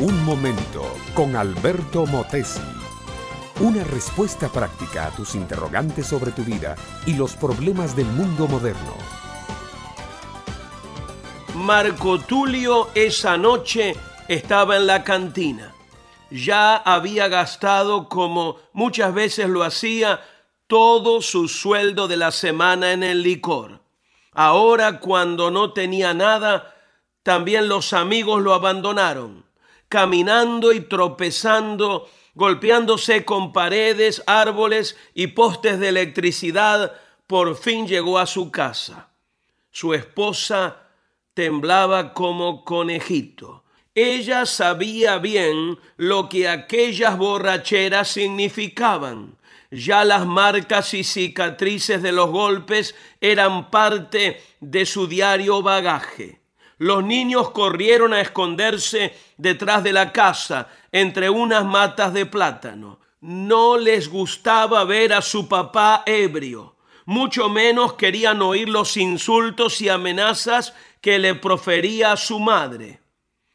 [0.00, 2.62] Un momento con Alberto Motesi.
[3.60, 6.74] Una respuesta práctica a tus interrogantes sobre tu vida
[7.04, 8.94] y los problemas del mundo moderno.
[11.54, 13.94] Marco Tulio esa noche
[14.26, 15.74] estaba en la cantina.
[16.30, 20.22] Ya había gastado, como muchas veces lo hacía,
[20.66, 23.82] todo su sueldo de la semana en el licor.
[24.32, 26.74] Ahora, cuando no tenía nada,
[27.22, 29.49] también los amigos lo abandonaron,
[29.90, 36.94] caminando y tropezando, golpeándose con paredes, árboles y postes de electricidad,
[37.26, 39.10] por fin llegó a su casa.
[39.72, 40.84] Su esposa
[41.34, 43.64] temblaba como conejito.
[43.94, 49.36] Ella sabía bien lo que aquellas borracheras significaban.
[49.72, 56.39] Ya las marcas y cicatrices de los golpes eran parte de su diario bagaje.
[56.80, 63.00] Los niños corrieron a esconderse detrás de la casa, entre unas matas de plátano.
[63.20, 66.76] No les gustaba ver a su papá ebrio.
[67.04, 70.72] Mucho menos querían oír los insultos y amenazas
[71.02, 73.02] que le profería su madre.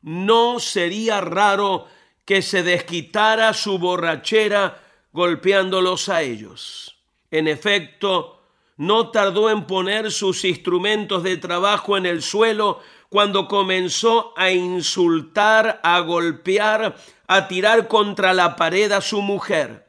[0.00, 1.86] No sería raro
[2.24, 6.98] que se desquitara su borrachera golpeándolos a ellos.
[7.30, 8.40] En efecto,
[8.78, 12.80] no tardó en poner sus instrumentos de trabajo en el suelo
[13.12, 16.96] cuando comenzó a insultar, a golpear,
[17.26, 19.86] a tirar contra la pared a su mujer.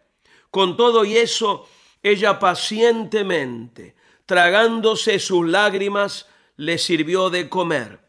[0.52, 1.66] Con todo y eso,
[2.02, 8.02] ella pacientemente, tragándose sus lágrimas, le sirvió de comer.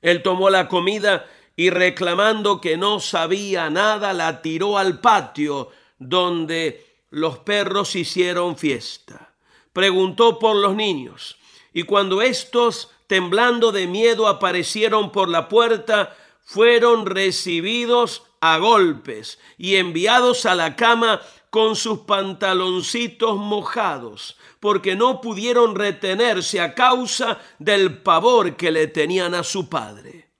[0.00, 7.00] Él tomó la comida y reclamando que no sabía nada, la tiró al patio donde
[7.10, 9.34] los perros hicieron fiesta.
[9.72, 11.36] Preguntó por los niños
[11.72, 19.76] y cuando estos, temblando de miedo, aparecieron por la puerta, fueron recibidos a golpes y
[19.76, 21.20] enviados a la cama
[21.50, 29.34] con sus pantaloncitos mojados, porque no pudieron retenerse a causa del pavor que le tenían
[29.34, 30.30] a su padre.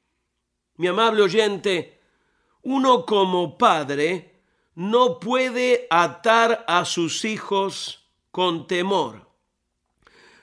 [0.76, 2.00] Mi amable oyente,
[2.62, 4.42] uno como padre
[4.74, 9.25] no puede atar a sus hijos con temor.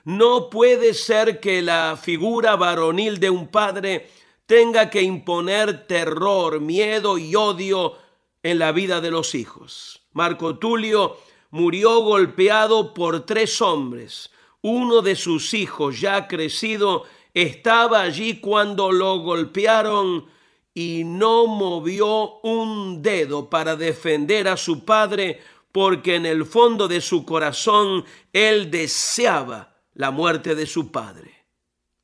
[0.04, 4.10] No puede ser que la figura varonil de un padre
[4.44, 7.94] tenga que imponer terror, miedo y odio
[8.42, 10.02] en la vida de los hijos.
[10.12, 11.16] Marco Tulio
[11.50, 14.30] murió golpeado por tres hombres.
[14.60, 20.26] Uno de sus hijos, ya crecido, estaba allí cuando lo golpearon
[20.74, 25.40] y no movió un dedo para defender a su padre
[25.72, 31.46] porque en el fondo de su corazón él deseaba la muerte de su padre.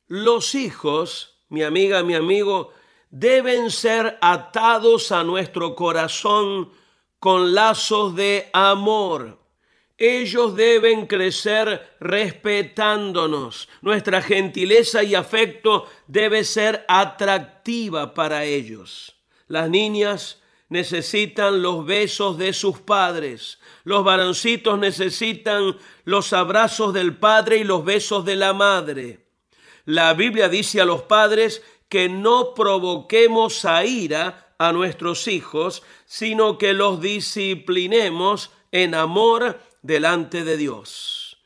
[0.07, 2.73] Los hijos, mi amiga, mi amigo,
[3.11, 6.71] deben ser atados a nuestro corazón
[7.19, 9.39] con lazos de amor.
[9.99, 13.69] Ellos deben crecer respetándonos.
[13.83, 19.17] Nuestra gentileza y afecto debe ser atractiva para ellos.
[19.47, 20.40] Las niñas
[20.71, 23.59] necesitan los besos de sus padres.
[23.85, 29.27] Los varoncitos necesitan los abrazos del padre y los besos de la madre.
[29.85, 36.57] La Biblia dice a los padres que no provoquemos a ira a nuestros hijos, sino
[36.57, 41.39] que los disciplinemos en amor delante de Dios.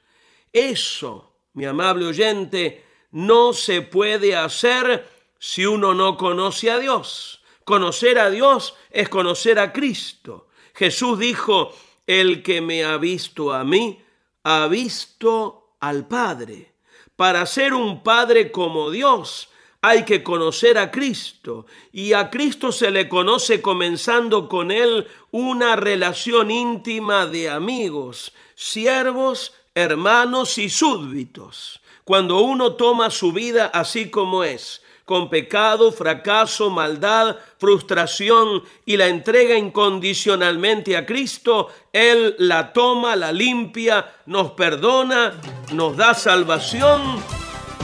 [0.53, 5.09] Eso, mi amable oyente, no se puede hacer
[5.39, 7.44] si uno no conoce a Dios.
[7.65, 10.49] Conocer a Dios es conocer a Cristo.
[10.75, 11.73] Jesús dijo,
[12.07, 14.03] el que me ha visto a mí,
[14.43, 16.73] ha visto al Padre.
[17.17, 19.49] Para ser un Padre como Dios,
[19.81, 25.77] hay que conocer a Cristo y a Cristo se le conoce comenzando con Él una
[25.77, 31.81] relación íntima de amigos, siervos, hermanos y súbditos.
[32.05, 39.09] Cuando uno toma su vida así como es, con pecado, fracaso, maldad, frustración y la
[39.09, 45.35] entrega incondicionalmente a Cristo, Él la toma, la limpia, nos perdona,
[45.73, 47.23] nos da salvación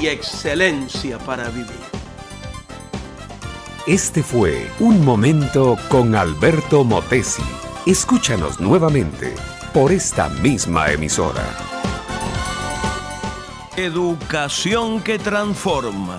[0.00, 1.90] y excelencia para vivir.
[3.86, 7.42] Este fue Un Momento con Alberto Motesi.
[7.86, 9.34] Escúchanos nuevamente
[9.72, 11.44] por esta misma emisora.
[13.76, 16.18] Educación que transforma.